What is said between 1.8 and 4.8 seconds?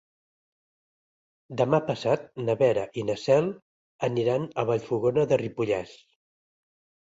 passat na Vera i na Cel aniran a